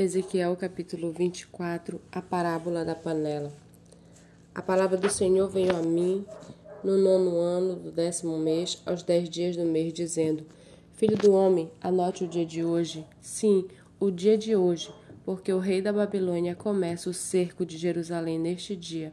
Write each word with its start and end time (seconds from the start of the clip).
Ezequiel 0.00 0.54
capítulo 0.54 1.10
24 1.10 2.00
A 2.12 2.22
parábola 2.22 2.84
da 2.84 2.94
panela. 2.94 3.52
A 4.54 4.62
palavra 4.62 4.96
do 4.96 5.10
Senhor 5.10 5.48
veio 5.48 5.76
a 5.76 5.82
mim 5.82 6.24
no 6.84 6.96
nono 6.96 7.36
ano 7.40 7.74
do 7.74 7.90
décimo 7.90 8.38
mês, 8.38 8.80
aos 8.86 9.02
dez 9.02 9.28
dias 9.28 9.56
do 9.56 9.64
mês, 9.64 9.92
dizendo: 9.92 10.46
Filho 10.92 11.16
do 11.16 11.32
homem, 11.32 11.68
anote 11.80 12.22
o 12.22 12.28
dia 12.28 12.46
de 12.46 12.64
hoje, 12.64 13.04
sim, 13.20 13.66
o 13.98 14.08
dia 14.08 14.38
de 14.38 14.54
hoje, 14.54 14.94
porque 15.24 15.52
o 15.52 15.58
rei 15.58 15.82
da 15.82 15.92
Babilônia 15.92 16.54
começa 16.54 17.10
o 17.10 17.12
cerco 17.12 17.66
de 17.66 17.76
Jerusalém 17.76 18.38
neste 18.38 18.76
dia. 18.76 19.12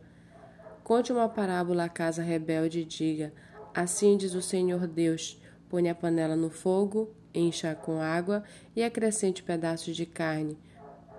Conte 0.84 1.12
uma 1.12 1.28
parábola 1.28 1.86
à 1.86 1.90
casa 1.90 2.22
rebelde 2.22 2.82
e 2.82 2.86
diga: 2.86 3.34
Assim 3.74 4.16
diz 4.18 4.36
o 4.36 4.42
Senhor 4.42 4.86
Deus: 4.86 5.42
Põe 5.68 5.90
a 5.90 5.96
panela 5.96 6.36
no 6.36 6.52
fogo, 6.52 7.10
encha 7.34 7.74
com 7.74 8.00
água 8.00 8.44
e 8.76 8.84
acrescente 8.84 9.42
pedaços 9.42 9.96
de 9.96 10.06
carne 10.06 10.56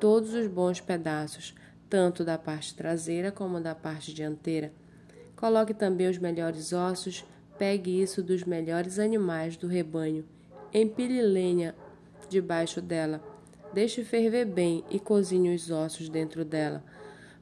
todos 0.01 0.35
os 0.35 0.47
bons 0.47 0.81
pedaços, 0.81 1.55
tanto 1.89 2.25
da 2.25 2.37
parte 2.37 2.75
traseira 2.75 3.31
como 3.31 3.61
da 3.61 3.75
parte 3.75 4.13
dianteira. 4.13 4.73
Coloque 5.37 5.75
também 5.75 6.09
os 6.09 6.19
melhores 6.19 6.73
ossos, 6.73 7.25
pegue 7.59 8.01
isso 8.03 8.23
dos 8.23 8.45
melhores 8.45 8.99
animais 8.99 9.57
do 9.57 9.67
rebanho. 9.67 10.25
Empilhe 10.73 11.23
lenha 11.23 11.75
debaixo 12.29 12.81
dela. 12.81 13.21
Deixe 13.73 14.05
ferver 14.05 14.47
bem 14.47 14.85
e 14.91 14.99
cozinhe 14.99 15.55
os 15.55 15.71
ossos 15.71 16.09
dentro 16.09 16.45
dela. 16.45 16.83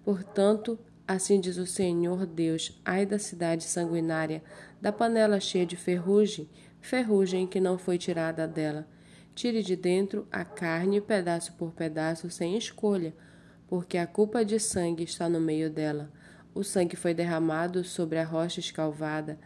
Portanto, 0.05 0.79
assim 1.07 1.41
diz 1.41 1.57
o 1.57 1.67
Senhor 1.67 2.27
Deus: 2.27 2.81
ai 2.84 3.07
da 3.07 3.19
cidade 3.19 3.65
sanguinária, 3.65 4.43
da 4.81 4.93
panela 4.93 5.41
cheia 5.41 5.65
de 5.65 5.77
ferrugem, 5.77 6.48
ferrugem 6.81 7.47
que 7.47 7.61
não 7.61 7.79
foi 7.79 7.98
tirada 7.98 8.47
dela. 8.47 8.87
Tire 9.34 9.62
de 9.62 9.74
dentro 9.74 10.29
a 10.30 10.45
carne, 10.45 11.01
pedaço 11.01 11.55
por 11.55 11.73
pedaço, 11.73 12.30
sem 12.30 12.56
escolha, 12.56 13.12
porque 13.66 13.98
a 13.98 14.06
culpa 14.06 14.45
de 14.45 14.61
sangue 14.61 15.02
está 15.02 15.29
no 15.29 15.41
meio 15.41 15.69
dela. 15.69 16.12
O 16.55 16.62
sangue 16.62 16.95
foi 16.95 17.12
derramado 17.12 17.83
sobre 17.83 18.19
a 18.19 18.25
rocha 18.25 18.61
escalvada 18.61 19.39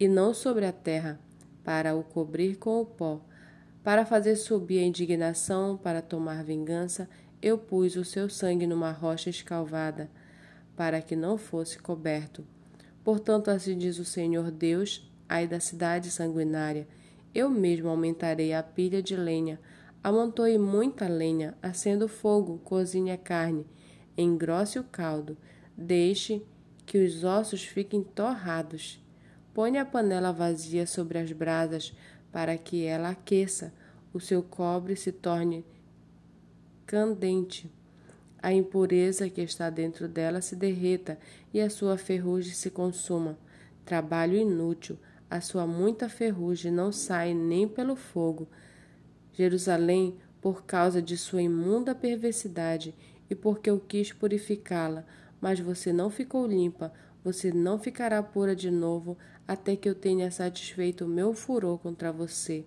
e 0.00 0.08
não 0.08 0.34
sobre 0.34 0.66
a 0.66 0.72
terra, 0.72 1.20
para 1.62 1.94
o 1.94 2.02
cobrir 2.02 2.56
com 2.56 2.80
o 2.80 2.84
pó. 2.84 3.20
Para 3.84 4.04
fazer 4.04 4.34
subir 4.34 4.80
a 4.80 4.82
indignação, 4.82 5.76
para 5.76 6.02
tomar 6.02 6.42
vingança, 6.42 7.08
eu 7.40 7.56
pus 7.56 7.94
o 7.94 8.04
seu 8.04 8.28
sangue 8.28 8.66
numa 8.66 8.90
rocha 8.90 9.30
escalvada, 9.30 10.10
para 10.76 11.00
que 11.00 11.14
não 11.14 11.38
fosse 11.38 11.78
coberto. 11.78 12.44
Portanto, 13.04 13.48
assim 13.48 13.78
diz 13.78 13.98
o 13.98 14.04
Senhor 14.04 14.50
Deus, 14.50 15.08
ai 15.28 15.46
da 15.46 15.60
cidade 15.60 16.10
sanguinária, 16.10 16.88
eu 17.34 17.48
mesmo 17.48 17.88
aumentarei 17.88 18.52
a 18.52 18.62
pilha 18.62 19.02
de 19.02 19.16
lenha. 19.16 19.60
Amontoe 20.02 20.58
muita 20.58 21.06
lenha, 21.06 21.54
acenda 21.62 22.06
o 22.06 22.08
fogo, 22.08 22.58
cozinhe 22.64 23.10
a 23.10 23.18
carne, 23.18 23.66
engrosse 24.16 24.78
o 24.78 24.84
caldo, 24.84 25.36
deixe 25.76 26.42
que 26.86 26.98
os 26.98 27.22
ossos 27.22 27.62
fiquem 27.62 28.02
torrados. 28.02 29.00
Ponha 29.52 29.82
a 29.82 29.84
panela 29.84 30.32
vazia 30.32 30.86
sobre 30.86 31.18
as 31.18 31.30
brasas 31.32 31.94
para 32.32 32.56
que 32.56 32.84
ela 32.84 33.10
aqueça, 33.10 33.72
o 34.12 34.18
seu 34.18 34.42
cobre 34.42 34.96
se 34.96 35.12
torne 35.12 35.64
candente. 36.86 37.70
A 38.42 38.52
impureza 38.52 39.28
que 39.28 39.42
está 39.42 39.68
dentro 39.68 40.08
dela 40.08 40.40
se 40.40 40.56
derreta 40.56 41.18
e 41.52 41.60
a 41.60 41.68
sua 41.68 41.98
ferrugem 41.98 42.54
se 42.54 42.70
consuma. 42.70 43.38
Trabalho 43.84 44.36
inútil 44.36 44.98
a 45.30 45.40
sua 45.40 45.64
muita 45.64 46.08
ferrugem 46.08 46.72
não 46.72 46.90
sai 46.90 47.32
nem 47.32 47.68
pelo 47.68 47.94
fogo. 47.94 48.48
Jerusalém, 49.32 50.18
por 50.40 50.64
causa 50.64 51.00
de 51.00 51.16
sua 51.16 51.40
imunda 51.40 51.94
perversidade 51.94 52.94
e 53.30 53.34
porque 53.34 53.70
eu 53.70 53.78
quis 53.78 54.12
purificá-la, 54.12 55.04
mas 55.40 55.60
você 55.60 55.92
não 55.92 56.10
ficou 56.10 56.46
limpa, 56.46 56.92
você 57.22 57.52
não 57.52 57.78
ficará 57.78 58.20
pura 58.22 58.56
de 58.56 58.70
novo 58.70 59.16
até 59.46 59.76
que 59.76 59.88
eu 59.88 59.94
tenha 59.94 60.30
satisfeito 60.30 61.04
o 61.04 61.08
meu 61.08 61.32
furor 61.32 61.78
contra 61.78 62.12
você. 62.12 62.64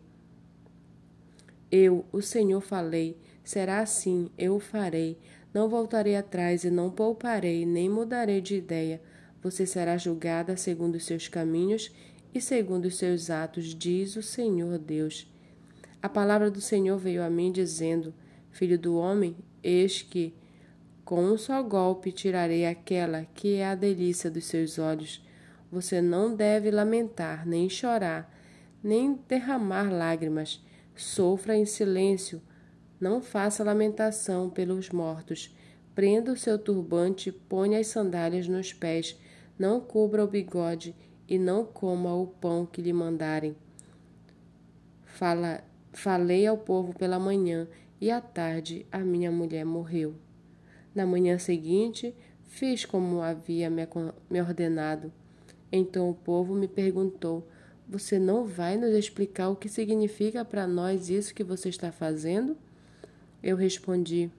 Eu, 1.70 2.06
o 2.12 2.22
Senhor, 2.22 2.62
falei, 2.62 3.18
será 3.44 3.80
assim, 3.80 4.30
eu 4.38 4.56
o 4.56 4.60
farei. 4.60 5.18
Não 5.54 5.68
voltarei 5.68 6.16
atrás 6.16 6.64
e 6.64 6.70
não 6.70 6.90
pouparei, 6.90 7.66
nem 7.66 7.90
mudarei 7.90 8.42
de 8.42 8.56
ideia. 8.56 9.02
Você 9.42 9.66
será 9.66 9.98
julgada 9.98 10.56
segundo 10.56 10.96
os 10.96 11.06
seus 11.06 11.28
caminhos 11.28 11.92
e 12.34 12.42
segundo 12.42 12.86
os 12.86 12.98
seus 12.98 13.30
atos, 13.30 13.76
diz 13.76 14.16
o 14.16 14.24
Senhor 14.24 14.80
Deus. 14.80 15.32
A 16.02 16.10
palavra 16.10 16.50
do 16.50 16.60
Senhor 16.60 16.98
veio 16.98 17.24
a 17.24 17.30
mim, 17.30 17.52
dizendo: 17.52 18.14
Filho 18.52 18.78
do 18.78 18.98
homem, 18.98 19.36
eis 19.62 20.02
que, 20.02 20.34
com 21.06 21.24
um 21.24 21.38
só 21.38 21.62
golpe, 21.62 22.12
tirarei 22.12 22.66
aquela 22.66 23.26
que 23.36 23.56
é 23.56 23.68
a 23.68 23.76
delícia 23.76 24.32
dos 24.32 24.46
seus 24.46 24.80
olhos. 24.80 25.24
Você 25.72 26.02
não 26.02 26.36
deve 26.36 26.72
lamentar, 26.72 27.48
nem 27.48 27.70
chorar, 27.70 28.34
nem 28.84 29.20
derramar 29.28 29.92
lágrimas. 29.92 30.60
Sofra 30.96 31.56
em 31.56 31.66
silêncio. 31.66 32.42
Não 33.00 33.22
faça 33.22 33.64
lamentação 33.64 34.50
pelos 34.50 34.90
mortos. 34.90 35.56
Prenda 35.94 36.32
o 36.32 36.38
seu 36.38 36.58
turbante, 36.58 37.32
ponha 37.32 37.80
as 37.80 37.88
sandálias 37.88 38.48
nos 38.48 38.74
pés, 38.74 39.20
não 39.58 39.80
cubra 39.80 40.24
o 40.24 40.28
bigode 40.28 40.96
e 41.28 41.38
não 41.38 41.66
coma 41.66 42.14
o 42.16 42.28
pão 42.28 42.66
que 42.66 42.82
lhe 42.82 42.94
mandarem. 42.94 43.56
Fala, 45.06 45.64
falei 45.92 46.46
ao 46.46 46.58
povo 46.58 46.94
pela 46.98 47.20
manhã, 47.20 47.68
e 48.02 48.12
à 48.12 48.20
tarde 48.20 48.86
a 48.92 49.00
minha 49.00 49.32
mulher 49.32 49.66
morreu. 49.66 50.16
Na 50.94 51.06
manhã 51.06 51.38
seguinte, 51.40 52.14
fiz 52.44 52.86
como 52.86 53.22
havia 53.22 53.70
me 53.70 54.42
ordenado. 54.42 55.12
Então 55.72 56.10
o 56.10 56.14
povo 56.14 56.54
me 56.54 56.68
perguntou: 56.68 57.48
Você 57.88 58.20
não 58.20 58.46
vai 58.46 58.78
nos 58.78 58.94
explicar 58.94 59.50
o 59.50 59.56
que 59.56 59.70
significa 59.70 60.46
para 60.46 60.68
nós 60.68 61.10
isso 61.10 61.34
que 61.34 61.44
você 61.44 61.70
está 61.70 61.92
fazendo? 61.92 62.58
Eu 63.42 63.56
respondi: 63.56 64.30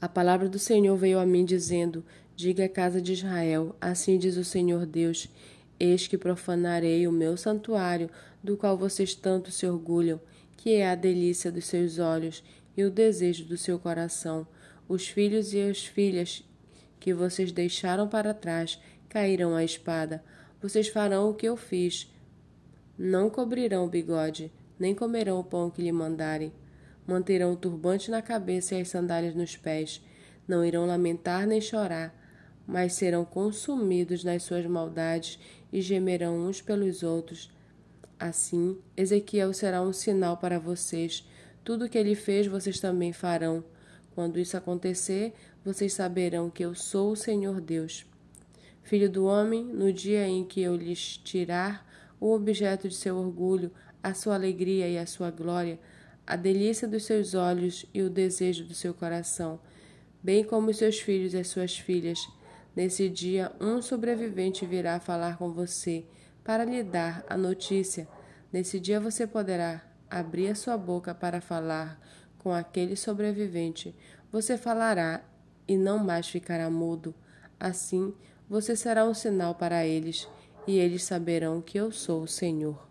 A 0.00 0.08
palavra 0.08 0.48
do 0.48 0.58
Senhor 0.58 0.96
veio 0.96 1.18
a 1.18 1.26
mim 1.26 1.44
dizendo: 1.44 2.04
Diga 2.40 2.64
à 2.64 2.68
casa 2.70 3.02
de 3.02 3.12
Israel: 3.12 3.76
Assim 3.78 4.16
diz 4.16 4.38
o 4.38 4.44
Senhor 4.46 4.86
Deus: 4.86 5.28
Eis 5.78 6.06
que 6.06 6.16
profanarei 6.16 7.06
o 7.06 7.12
meu 7.12 7.36
santuário, 7.36 8.08
do 8.42 8.56
qual 8.56 8.78
vocês 8.78 9.14
tanto 9.14 9.50
se 9.50 9.66
orgulham, 9.66 10.18
que 10.56 10.72
é 10.72 10.88
a 10.88 10.94
delícia 10.94 11.52
dos 11.52 11.66
seus 11.66 11.98
olhos 11.98 12.42
e 12.74 12.82
o 12.82 12.90
desejo 12.90 13.44
do 13.44 13.58
seu 13.58 13.78
coração. 13.78 14.46
Os 14.88 15.06
filhos 15.06 15.52
e 15.52 15.60
as 15.60 15.84
filhas 15.84 16.42
que 16.98 17.12
vocês 17.12 17.52
deixaram 17.52 18.08
para 18.08 18.32
trás 18.32 18.80
cairão 19.06 19.54
à 19.54 19.62
espada. 19.62 20.24
Vocês 20.62 20.88
farão 20.88 21.28
o 21.28 21.34
que 21.34 21.46
eu 21.46 21.58
fiz. 21.58 22.10
Não 22.96 23.28
cobrirão 23.28 23.84
o 23.84 23.90
bigode, 23.90 24.50
nem 24.78 24.94
comerão 24.94 25.38
o 25.38 25.44
pão 25.44 25.68
que 25.68 25.82
lhe 25.82 25.92
mandarem. 25.92 26.54
Manterão 27.06 27.52
o 27.52 27.56
turbante 27.56 28.10
na 28.10 28.22
cabeça 28.22 28.76
e 28.76 28.80
as 28.80 28.88
sandálias 28.88 29.34
nos 29.34 29.58
pés. 29.58 30.02
Não 30.48 30.64
irão 30.64 30.86
lamentar 30.86 31.46
nem 31.46 31.60
chorar 31.60 32.18
mas 32.70 32.92
serão 32.92 33.24
consumidos 33.24 34.22
nas 34.22 34.44
suas 34.44 34.64
maldades 34.64 35.40
e 35.72 35.80
gemerão 35.80 36.38
uns 36.38 36.62
pelos 36.62 37.02
outros. 37.02 37.50
Assim, 38.16 38.78
Ezequiel 38.96 39.52
será 39.52 39.82
um 39.82 39.92
sinal 39.92 40.36
para 40.36 40.56
vocês. 40.60 41.26
Tudo 41.64 41.86
o 41.86 41.88
que 41.88 41.98
ele 41.98 42.14
fez, 42.14 42.46
vocês 42.46 42.78
também 42.78 43.12
farão. 43.12 43.64
Quando 44.14 44.38
isso 44.38 44.56
acontecer, 44.56 45.32
vocês 45.64 45.94
saberão 45.94 46.48
que 46.48 46.64
eu 46.64 46.72
sou 46.72 47.10
o 47.10 47.16
Senhor 47.16 47.60
Deus. 47.60 48.06
Filho 48.84 49.10
do 49.10 49.24
homem, 49.24 49.64
no 49.64 49.92
dia 49.92 50.28
em 50.28 50.44
que 50.44 50.62
eu 50.62 50.76
lhes 50.76 51.16
tirar 51.16 51.84
o 52.20 52.32
objeto 52.32 52.88
de 52.88 52.94
seu 52.94 53.16
orgulho, 53.16 53.72
a 54.00 54.14
sua 54.14 54.36
alegria 54.36 54.88
e 54.88 54.96
a 54.96 55.06
sua 55.06 55.32
glória, 55.32 55.76
a 56.24 56.36
delícia 56.36 56.86
dos 56.86 57.02
seus 57.02 57.34
olhos 57.34 57.84
e 57.92 58.00
o 58.00 58.08
desejo 58.08 58.64
do 58.64 58.74
seu 58.74 58.94
coração, 58.94 59.58
bem 60.22 60.44
como 60.44 60.70
os 60.70 60.76
seus 60.76 61.00
filhos 61.00 61.34
e 61.34 61.38
as 61.38 61.48
suas 61.48 61.76
filhas, 61.76 62.28
Nesse 62.74 63.08
dia, 63.08 63.52
um 63.60 63.82
sobrevivente 63.82 64.64
virá 64.64 65.00
falar 65.00 65.36
com 65.36 65.52
você 65.52 66.04
para 66.44 66.64
lhe 66.64 66.82
dar 66.82 67.24
a 67.28 67.36
notícia. 67.36 68.08
Nesse 68.52 68.78
dia, 68.78 69.00
você 69.00 69.26
poderá 69.26 69.82
abrir 70.08 70.48
a 70.48 70.54
sua 70.54 70.76
boca 70.76 71.14
para 71.14 71.40
falar 71.40 72.00
com 72.38 72.52
aquele 72.52 72.96
sobrevivente. 72.96 73.94
Você 74.32 74.56
falará 74.56 75.22
e 75.66 75.76
não 75.76 75.98
mais 75.98 76.28
ficará 76.28 76.70
mudo. 76.70 77.14
Assim, 77.58 78.14
você 78.48 78.74
será 78.74 79.04
um 79.04 79.14
sinal 79.14 79.54
para 79.54 79.86
eles, 79.86 80.28
e 80.66 80.78
eles 80.78 81.04
saberão 81.04 81.60
que 81.60 81.78
eu 81.78 81.92
sou 81.92 82.22
o 82.22 82.28
Senhor. 82.28 82.89